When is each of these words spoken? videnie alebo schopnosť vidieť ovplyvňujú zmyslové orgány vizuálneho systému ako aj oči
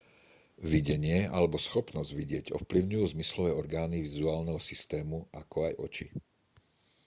videnie 0.71 1.21
alebo 1.37 1.61
schopnosť 1.67 2.11
vidieť 2.19 2.45
ovplyvňujú 2.57 3.05
zmyslové 3.13 3.51
orgány 3.61 3.97
vizuálneho 4.07 4.57
systému 4.69 5.17
ako 5.41 5.57
aj 5.69 5.73
oči 5.85 6.07